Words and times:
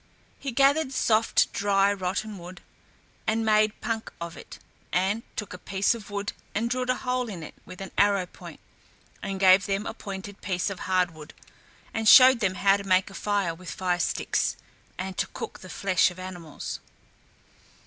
He 0.39 0.51
gathered 0.51 0.91
soft, 0.91 1.53
dry 1.53 1.93
rotten 1.93 2.39
wood 2.39 2.61
and 3.27 3.45
made 3.45 3.79
punk 3.81 4.11
of 4.19 4.35
it, 4.35 4.57
and 4.91 5.21
took 5.35 5.53
a 5.53 5.59
piece 5.59 5.93
of 5.93 6.09
wood 6.09 6.33
and 6.55 6.71
drilled 6.71 6.89
a 6.89 6.95
hole 6.95 7.29
in 7.29 7.43
it 7.43 7.53
with 7.67 7.81
an 7.81 7.91
arrow 7.99 8.25
point, 8.25 8.59
and 9.21 9.39
gave 9.39 9.67
them 9.67 9.85
a 9.85 9.93
pointed 9.93 10.41
piece 10.41 10.71
of 10.71 10.79
hard 10.89 11.11
wood, 11.11 11.35
and 11.93 12.09
showed 12.09 12.39
them 12.39 12.55
how 12.55 12.77
to 12.77 12.83
make 12.83 13.11
a 13.11 13.13
fire 13.13 13.53
with 13.53 13.69
fire 13.69 13.99
sticks, 13.99 14.55
and 14.97 15.19
to 15.19 15.27
cook 15.35 15.59
the 15.59 15.69
flesh 15.69 16.09
of 16.09 16.17
animals. 16.17 16.79